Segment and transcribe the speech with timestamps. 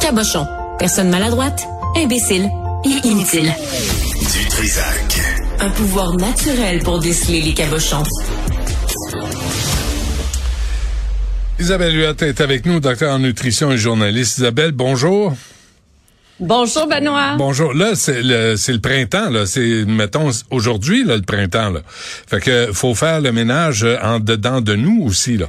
[0.00, 0.46] Cabochon.
[0.78, 2.48] Personne maladroite, imbécile
[2.84, 3.52] et inutile.
[4.32, 5.20] Du Trisac.
[5.60, 8.04] Un pouvoir naturel pour déceler les cabochons.
[11.58, 14.38] Isabelle Huot est avec nous, docteur en nutrition et journaliste.
[14.38, 15.34] Isabelle, bonjour.
[16.40, 17.34] Bonjour Benoît.
[17.36, 17.74] Bonjour.
[17.74, 19.28] Là, c'est le, c'est le printemps.
[19.28, 21.70] Là, c'est mettons aujourd'hui là le printemps.
[21.70, 21.80] Là.
[21.86, 25.46] Fait que faut faire le ménage en dedans de nous aussi là.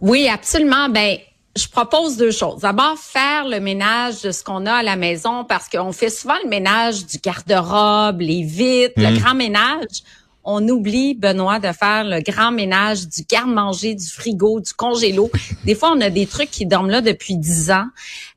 [0.00, 0.88] Oui, absolument.
[0.88, 1.18] Ben,
[1.56, 2.60] je propose deux choses.
[2.60, 6.36] D'abord, faire le ménage de ce qu'on a à la maison parce qu'on fait souvent
[6.44, 10.02] le ménage du garde-robe, les vitres, le grand ménage
[10.44, 15.30] on oublie, Benoît, de faire le grand ménage du garde-manger, du frigo, du congélo.
[15.64, 17.86] Des fois, on a des trucs qui dorment là depuis dix ans.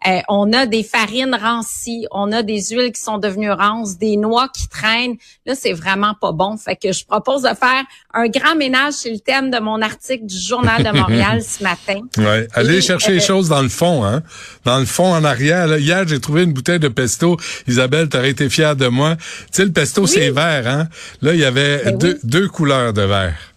[0.07, 4.17] Euh, on a des farines rancies, on a des huiles qui sont devenues rances, des
[4.17, 5.16] noix qui traînent.
[5.45, 6.57] Là, c'est vraiment pas bon.
[6.57, 8.93] Fait que je propose de faire un grand ménage.
[8.93, 12.01] C'est le thème de mon article du Journal de Montréal ce matin.
[12.17, 12.48] Ouais.
[12.54, 14.23] Allez chercher les euh, choses dans le fond, hein.
[14.65, 15.77] Dans le fond, en arrière.
[15.77, 17.38] hier, j'ai trouvé une bouteille de pesto.
[17.67, 19.15] Isabelle, t'aurais été fière de moi.
[19.15, 19.23] Tu
[19.54, 20.90] sais, le pesto, c'est vert, hein.
[21.21, 23.54] Là, il y avait ben deux, couleurs de vert.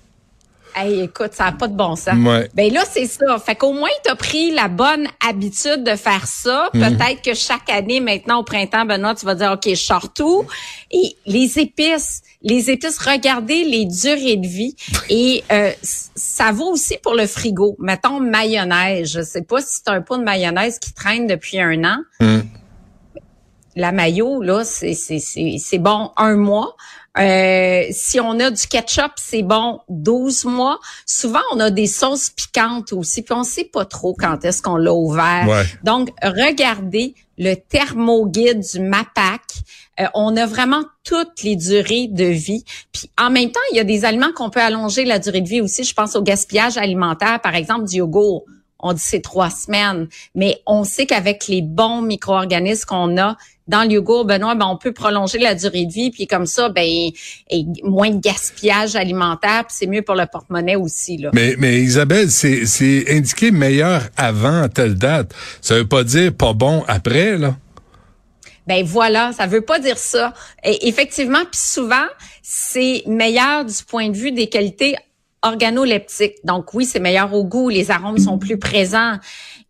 [0.78, 2.14] Hey, écoute, ça n'a pas de bon sens.
[2.54, 3.38] Ben là, c'est ça.
[3.38, 6.68] Fait qu'au moins, tu as pris la bonne habitude de faire ça.
[6.74, 6.82] Mhm.
[6.82, 10.44] Peut-être que chaque année, maintenant, au printemps, Benoît, tu vas dire, OK, je sors tout.
[10.90, 14.76] Et les épices, les épices, regardez les durées de vie.
[15.08, 17.74] Et euh, ça vaut aussi pour le frigo.
[17.78, 19.10] Mettons mayonnaise.
[19.10, 21.96] Je sais pas si c'est un pot de mayonnaise qui traîne depuis un an.
[22.20, 22.44] Mhm.
[23.76, 26.76] La mayo, là, c'est bon un mois.
[27.18, 30.78] Euh, si on a du ketchup, c'est bon 12 mois.
[31.06, 34.76] Souvent, on a des sauces piquantes aussi, puis on sait pas trop quand est-ce qu'on
[34.76, 35.64] l'a ouvert.
[35.82, 39.40] Donc, regardez le thermoguide du MAPAC.
[40.00, 42.64] Euh, on a vraiment toutes les durées de vie.
[42.92, 45.48] Puis en même temps, il y a des aliments qu'on peut allonger la durée de
[45.48, 45.84] vie aussi.
[45.84, 48.44] Je pense au gaspillage alimentaire, par exemple du yogourt
[48.78, 53.82] on dit c'est trois semaines, mais on sait qu'avec les bons micro-organismes qu'on a dans
[53.82, 56.84] le yogourt, Benoît, ben, on peut prolonger la durée de vie, puis comme ça, ben,
[56.84, 61.16] et moins de gaspillage alimentaire, puis c'est mieux pour le porte-monnaie aussi.
[61.18, 61.30] Là.
[61.34, 65.34] Mais, mais Isabelle, c'est, c'est indiqué meilleur avant telle date.
[65.60, 67.56] Ça veut pas dire pas bon après, là?
[68.66, 70.34] Ben voilà, ça veut pas dire ça.
[70.64, 72.06] Et effectivement, puis souvent,
[72.42, 74.96] c'est meilleur du point de vue des qualités
[75.46, 76.34] organoleptique.
[76.44, 79.14] Donc oui, c'est meilleur au goût, les arômes sont plus présents,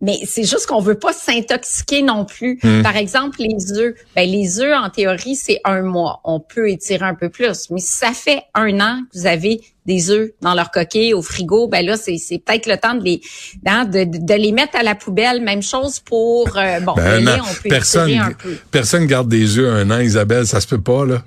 [0.00, 2.58] mais c'est juste qu'on veut pas s'intoxiquer non plus.
[2.62, 2.82] Hmm.
[2.82, 6.20] Par exemple, les œufs, ben les œufs en théorie c'est un mois.
[6.24, 9.60] On peut étirer un peu plus, mais si ça fait un an que vous avez
[9.86, 13.20] des œufs dans leur coquille au frigo, ben là c'est peut-être le temps de les
[13.66, 15.40] hein, de, de, les mettre à la poubelle.
[15.42, 18.56] Même chose pour euh, bon, ben, on peut personne, un peu.
[18.70, 21.22] Personne garde des œufs un an, Isabelle, ça se peut pas là.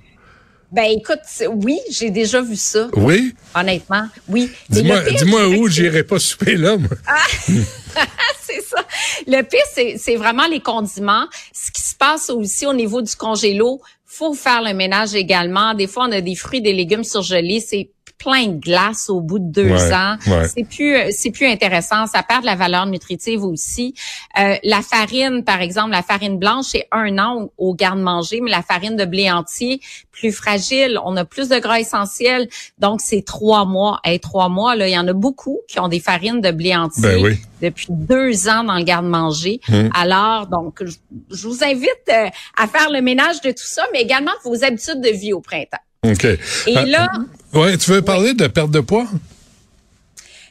[0.72, 1.20] Ben écoute,
[1.52, 2.90] oui, j'ai déjà vu ça.
[2.94, 3.34] Oui?
[3.56, 4.52] Honnêtement, oui.
[4.70, 6.90] Dis-moi dis où j'irai pas souper là, moi.
[7.08, 7.18] Ah,
[8.42, 8.86] c'est ça.
[9.26, 11.26] Le pire, c'est vraiment les condiments.
[11.54, 15.74] Ce qui se passe aussi au niveau du congélo, faut faire le ménage également.
[15.74, 17.62] Des fois, on a des fruits, des légumes surgelés.
[17.62, 20.18] C'est plein de glace au bout de deux ans.
[20.54, 22.06] C'est plus euh, c'est plus intéressant.
[22.06, 23.96] Ça perd de la valeur nutritive aussi.
[24.38, 28.62] Euh, la farine, par exemple, la farine blanche, c'est un an au, garde-manger, mais la
[28.62, 29.80] farine de blé entier,
[30.12, 31.00] plus fragile.
[31.06, 34.00] On a plus de gras essentiels, donc c'est trois mois.
[34.06, 36.76] Et trois mois, là, il y en a beaucoup qui ont des farines de blé
[36.76, 37.22] entier.
[37.22, 39.60] Ben depuis deux ans dans le garde-manger.
[39.70, 39.90] Hum.
[39.94, 44.32] Alors, donc, je, vous invite euh, à faire le ménage de tout ça, mais également
[44.44, 45.78] vos habitudes de vie au printemps.
[46.04, 46.26] OK.
[46.68, 47.08] Et là.
[47.54, 49.08] Ouais, tu veux parler de perte de poids?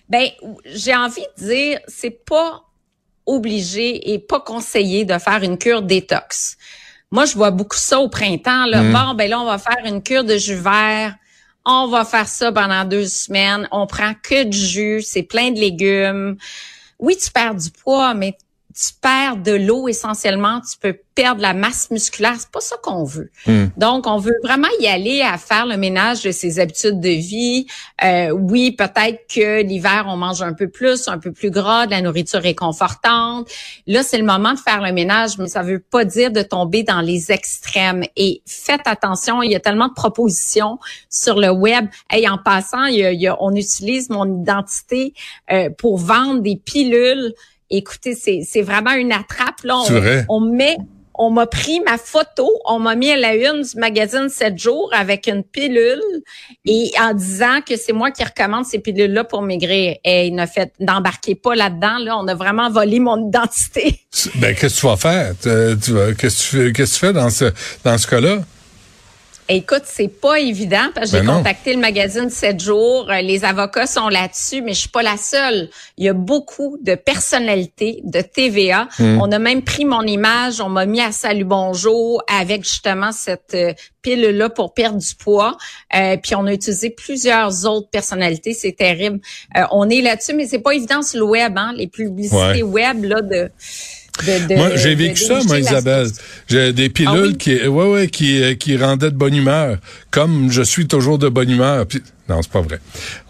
[0.09, 0.29] Ben,
[0.65, 2.65] j'ai envie de dire, c'est pas
[3.27, 6.57] obligé et pas conseillé de faire une cure détox.
[7.11, 8.67] Moi, je vois beaucoup ça au printemps.
[8.67, 8.83] Là.
[8.83, 8.93] Mm.
[8.93, 11.15] Bon, ben là, on va faire une cure de jus vert.
[11.65, 13.69] On va faire ça pendant deux semaines.
[13.71, 15.03] On prend que du jus.
[15.03, 16.37] C'est plein de légumes.
[16.99, 18.37] Oui, tu perds du poids, mais
[18.79, 22.37] tu perds de l'eau essentiellement, tu peux perdre la masse musculaire.
[22.39, 23.29] C'est pas ça qu'on veut.
[23.45, 23.67] Hmm.
[23.77, 27.67] Donc, on veut vraiment y aller à faire le ménage de ses habitudes de vie.
[28.05, 31.91] Euh, oui, peut-être que l'hiver, on mange un peu plus, un peu plus gras, de
[31.91, 33.49] la nourriture réconfortante.
[33.89, 36.85] Là, c'est le moment de faire le ménage, mais ça veut pas dire de tomber
[36.85, 38.05] dans les extrêmes.
[38.15, 40.79] Et faites attention, il y a tellement de propositions
[41.11, 41.87] sur le web.
[42.15, 45.15] Et en passant, il y a, on utilise mon identité
[45.51, 47.35] euh, pour vendre des pilules
[47.71, 49.63] Écoutez, c'est vraiment une attrape.
[49.65, 49.79] Là,
[50.29, 50.77] on, on met
[51.19, 54.89] on m'a pris ma photo, on m'a mis à la une du magazine 7 jours
[54.95, 56.01] avec une pilule
[56.65, 59.97] et en disant que c'est moi qui recommande ces pilules-là pour maigrir.
[60.05, 61.99] Et il n'a fait d'embarquer pas là-dedans.
[61.99, 64.01] Là, on a vraiment volé mon identité.
[64.37, 65.35] Ben qu'est-ce que tu vas faire?
[65.43, 67.53] Tu, qu'est-ce que tu que tu fais dans ce
[67.85, 68.39] dans ce cas-là?
[69.51, 71.39] Écoute, c'est pas évident parce que Ben j'ai non.
[71.39, 73.11] contacté le magazine 7 jours.
[73.11, 75.71] Euh, Les avocats sont là-dessus, mais je suis pas la seule.
[75.97, 78.89] Il y a beaucoup de personnalités de TVA.
[78.99, 79.19] Hmm.
[79.23, 83.55] On a même pris mon image, on m'a mis à Salut Bonjour avec justement cette
[83.55, 83.73] euh,
[84.03, 85.57] pile-là pour perdre du poids.
[85.97, 88.53] Euh, puis on a utilisé plusieurs autres personnalités.
[88.53, 89.19] C'est terrible.
[89.57, 91.87] Euh, on est là-dessus, mais c'est pas évident sur le web, hein, les Ouais.
[91.89, 93.51] publicités web là de.
[94.27, 96.09] De- de- Moi, j'ai de vécu ça, moi, Isabelle.
[96.49, 97.37] J'ai des pilules Ah oui?
[97.37, 99.79] qui, ouais, ouais, qui, euh, qui rendaient de bonne humeur.
[100.11, 101.87] Comme je suis toujours de bonne humeur.
[101.87, 102.79] Puis- non, c'est pas vrai.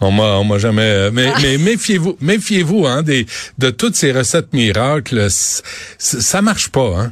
[0.01, 0.81] On m'a, on m'a jamais.
[0.81, 3.25] euh, Mais, mais méfiez-vous, méfiez-vous, hein, des,
[3.57, 5.27] de toutes ces recettes miracles.
[5.29, 7.11] Ça marche pas, hein.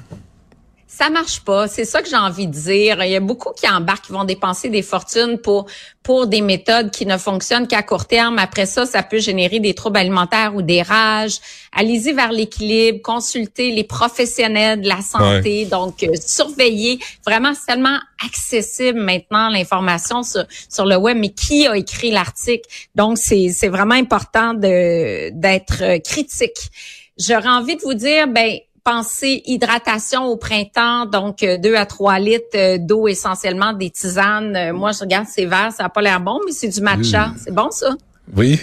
[0.98, 3.04] Ça marche pas, c'est ça que j'ai envie de dire.
[3.04, 5.68] Il y a beaucoup qui embarquent, qui vont dépenser des fortunes pour
[6.02, 8.40] pour des méthodes qui ne fonctionnent qu'à court terme.
[8.40, 11.38] Après ça, ça peut générer des troubles alimentaires ou des rages.
[11.72, 15.66] Allez-y vers l'équilibre, consultez les professionnels de la santé.
[15.66, 16.98] Donc, euh, surveillez.
[17.24, 21.16] Vraiment, c'est tellement accessible maintenant l'information sur, sur le web.
[21.18, 22.68] Mais qui a écrit l'article?
[22.96, 26.72] Donc, c'est c'est vraiment important de d'être euh, critique.
[27.20, 28.58] J'aurais envie de vous dire, ben
[28.92, 34.56] pensez hydratation au printemps, donc euh, 2 à 3 litres euh, d'eau essentiellement, des tisanes.
[34.56, 37.34] Euh, moi, je regarde ces verres, ça n'a pas l'air bon, mais c'est du matcha.
[37.38, 37.96] C'est bon, ça?
[38.34, 38.62] Oui.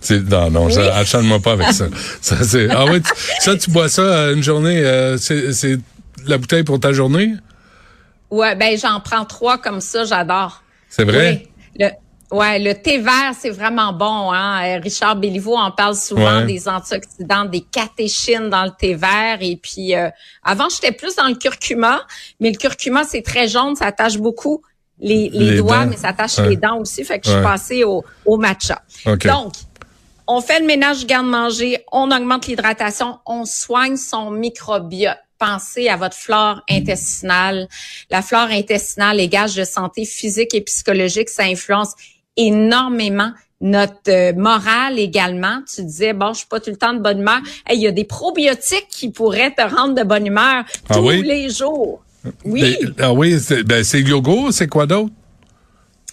[0.00, 0.72] C'est, non, non, Oui.
[0.72, 1.88] ça, achète-moi pas avec ça.
[2.22, 3.10] ça c'est, ah oui, tu-
[3.40, 5.78] ça, tu bois ça une journée, euh, c'est, c'est
[6.26, 7.34] la bouteille pour ta journée?
[8.30, 10.62] Ouais, ben j'en prends trois comme ça, j'adore.
[10.88, 11.42] C'est vrai?
[11.78, 11.84] Oui.
[11.84, 11.90] Le,
[12.30, 14.32] ouais, le thé vert, c'est vraiment bon.
[14.32, 14.62] Hein?
[14.76, 16.46] Euh, Richard Béliveau en parle souvent Ouais.
[16.46, 19.38] des antioxydants, des catéchines dans le thé vert.
[19.40, 20.08] Et puis, euh,
[20.42, 22.06] avant, j'étais plus dans le curcuma,
[22.40, 24.62] mais le curcuma, c'est très jaune, ça attache beaucoup
[24.98, 25.90] les, les Les doigts, dents.
[25.90, 26.50] mais ça attache Ouais.
[26.50, 27.04] les dents aussi.
[27.04, 28.82] Fait que je suis passée au, au matcha.
[29.06, 29.26] OK.
[29.26, 29.52] Donc,
[30.26, 35.16] on fait le ménage garde-manger, on augmente l'hydratation, on soigne son microbiote.
[35.38, 37.66] Pensez à votre flore intestinale.
[38.10, 41.30] La flore intestinale est gage de santé physique et psychologique.
[41.30, 41.94] Ça influence
[42.46, 45.58] énormément notre euh, morale également.
[45.72, 47.40] Tu disais, bon, je suis pas tout le temps de bonne humeur.
[47.66, 51.00] Hey, Il y a des probiotiques qui pourraient te rendre de bonne humeur Ah tous
[51.06, 51.22] oui?
[51.22, 52.02] les jours.
[52.44, 52.76] Oui.
[52.82, 55.12] Ben, ah oui, c'est, ben, c'est le yogourt, c'est quoi d'autre?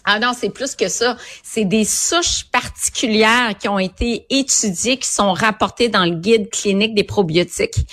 [0.10, 1.18] Ah non, c'est plus que ça.
[1.44, 6.96] C'est des souches particulières qui ont été étudiées, qui sont rapportées dans le guide clinique
[6.96, 7.86] des probiotiques.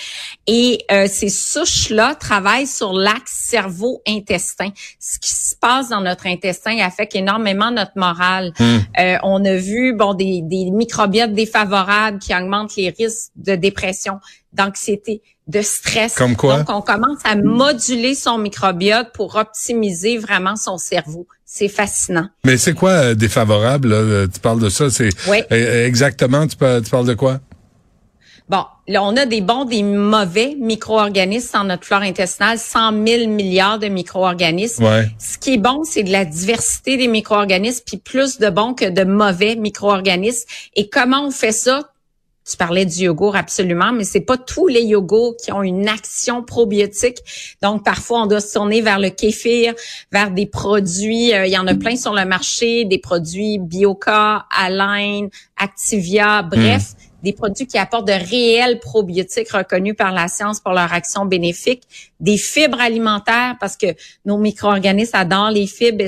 [0.46, 4.68] Et euh, ces souches-là travaillent sur l'axe cerveau-intestin.
[5.00, 8.52] Ce qui se passe dans notre intestin affecte énormément notre morale.
[8.60, 14.20] Euh, on a vu bon des, des microbiotes défavorables qui augmentent les risques de dépression,
[14.52, 16.14] d'anxiété, de stress.
[16.14, 16.58] Comme quoi?
[16.58, 21.26] Donc, on commence à moduler son microbiote pour optimiser vraiment son cerveau.
[21.56, 22.26] C'est fascinant.
[22.44, 23.96] Mais c'est quoi euh, défavorable, là?
[23.98, 25.38] Euh, Tu parles de ça, c'est Oui.
[25.52, 27.38] euh, exactement, tu parles de quoi?
[28.48, 33.28] Bon, là, on a des bons, des mauvais micro-organismes dans notre flore intestinale, 100 000
[33.28, 34.82] milliards de micro-organismes.
[34.82, 35.06] Ouais.
[35.20, 38.86] Ce qui est bon, c'est de la diversité des micro-organismes, puis plus de bons que
[38.90, 40.48] de mauvais micro-organismes.
[40.74, 41.88] Et comment on fait ça?
[42.48, 46.42] Tu parlais du yogourt absolument, mais c'est pas tous les yogourts qui ont une action
[46.42, 47.18] probiotique.
[47.62, 49.74] Donc parfois on doit se tourner vers le kéfir,
[50.12, 51.32] vers des produits.
[51.32, 56.92] euh, il y en a plein sur le marché, des produits Bioca, Align, Activia, bref,
[57.24, 61.82] des produits qui apportent de réels probiotiques reconnus par la science pour leur action bénéfique,
[62.20, 63.86] des fibres alimentaires parce que
[64.26, 66.04] nos micro-organismes adorent les fibres.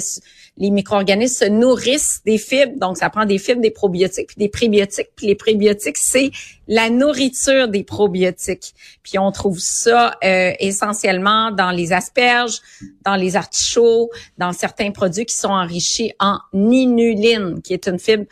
[0.59, 4.49] Les micro-organismes se nourrissent des fibres, donc ça prend des fibres, des probiotiques, puis des
[4.49, 5.09] prébiotiques.
[5.17, 6.31] Puis les prébiotiques, c'est
[6.69, 8.75] la nourriture des probiotiques.
[9.03, 12.61] Puis on trouve ça euh, essentiellement dans les asperges,
[13.05, 18.25] dans les artichauts, dans certains produits qui sont enrichis en inuline, qui est une fibre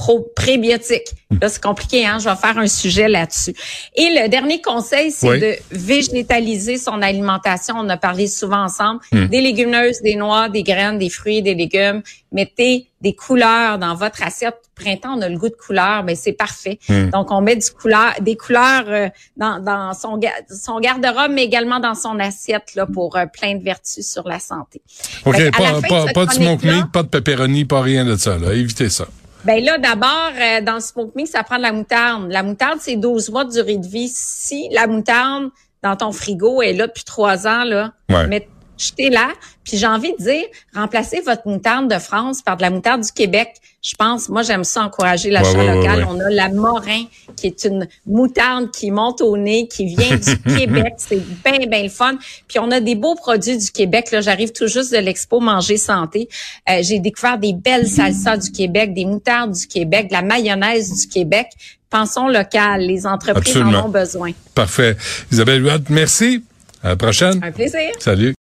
[0.00, 1.12] pro prébiotique.
[1.42, 2.16] Là, c'est compliqué, hein?
[2.18, 3.54] Je vais faire un sujet là-dessus.
[3.94, 5.40] Et le dernier conseil, c'est Oui.
[5.40, 7.74] de végétaliser son alimentation.
[7.76, 9.00] On a parlé souvent ensemble.
[9.12, 9.26] Hmm.
[9.26, 12.02] Des légumineuses, des noix, des graines, des fruits, des légumes.
[12.32, 14.56] Mettez des couleurs dans votre assiette.
[14.74, 16.78] Printemps, on a le goût de couleur, ben c'est parfait.
[16.88, 17.10] Hmm.
[17.10, 21.80] Donc, on met du couleur, des couleurs euh, dans, dans son, son garde-robe, mais également
[21.80, 24.80] dans son assiette là, pour euh, plein de vertus sur la santé.
[25.26, 28.38] OK, pas, fin pas, pas de smoke meat, pas de pepperoni, pas rien de ça,
[28.38, 28.54] là.
[28.54, 29.06] Évitez ça.
[29.44, 32.30] Ben là, d'abord, euh, dans smoke meat, ça prend de la moutarde.
[32.30, 34.08] La moutarde, c'est 12 mois de durée de vie.
[34.12, 35.48] Si la moutarde
[35.82, 38.26] dans ton frigo est là depuis trois ans, là, Ouais.
[38.26, 38.48] mais
[38.80, 39.28] jetez-la.
[39.64, 40.44] Puis j'ai envie de dire,
[40.74, 43.50] remplacez votre moutarde de France par de la moutarde du Québec.
[43.82, 45.98] Je pense, moi, j'aime ça encourager l'achat Ouais, ouais, ouais, local.
[46.00, 46.06] ouais.
[46.10, 47.04] On a la Morin,
[47.36, 50.94] qui est une moutarde qui monte au nez, qui vient du Québec.
[50.98, 52.16] C'est bien, bien le fun.
[52.48, 54.10] Puis on a des beaux produits du Québec.
[54.10, 56.28] Là, j'arrive tout juste de l'expo Manger Santé.
[56.68, 60.92] Euh, J'ai découvert des belles salsas du Québec, des moutardes du Québec, de la mayonnaise
[61.02, 61.46] du Québec.
[61.88, 62.82] Pensons local.
[62.82, 63.78] Les entreprises Absolument.
[63.80, 64.32] en ont besoin.
[64.54, 64.96] Parfait.
[65.32, 66.42] Isabelle merci.
[66.82, 67.40] À la prochaine.
[67.42, 67.90] Un plaisir.
[67.98, 68.34] Salut.